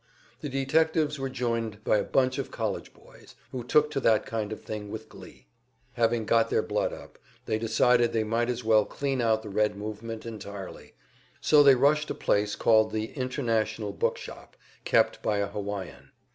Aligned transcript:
The 0.39 0.49
detectives 0.49 1.19
were 1.19 1.29
joined 1.29 1.83
by 1.83 1.97
a 1.97 2.03
bunch 2.03 2.39
of 2.39 2.49
college 2.49 2.91
boys, 2.91 3.35
who 3.51 3.63
took 3.63 3.91
to 3.91 3.99
that 3.99 4.25
kind 4.25 4.51
of 4.51 4.63
thing 4.63 4.89
with 4.89 5.07
glee. 5.07 5.45
Having 5.93 6.25
got 6.25 6.49
their 6.49 6.63
blood 6.63 6.91
up, 6.91 7.19
they 7.45 7.59
decided 7.59 8.11
they 8.11 8.23
might 8.23 8.49
as 8.49 8.63
well 8.63 8.83
clean 8.83 9.21
out 9.21 9.43
the 9.43 9.49
Red 9.49 9.75
movement 9.77 10.25
entirely, 10.25 10.95
so 11.39 11.61
they 11.61 11.75
rushed 11.75 12.09
a 12.09 12.15
place 12.15 12.55
called 12.55 12.89
the 12.91 13.13
"International 13.15 13.91
Book 13.91 14.17
Shop," 14.17 14.57
kept 14.85 15.21
by 15.21 15.37
a 15.37 15.45
Hawaiian. 15.45 16.09